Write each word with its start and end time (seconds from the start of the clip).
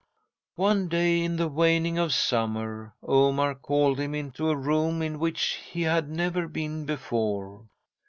"'One 0.55 0.87
day 0.87 1.19
in 1.21 1.35
the 1.35 1.47
waning 1.47 1.99
of 1.99 2.11
summer, 2.11 2.95
Omar 3.03 3.53
called 3.53 3.99
him 3.99 4.15
into 4.15 4.49
a 4.49 4.55
room 4.57 5.03
in 5.03 5.19
which 5.19 5.59
he 5.71 5.83
had 5.83 6.09
never 6.09 6.47
been 6.47 6.85
before. 6.87 7.67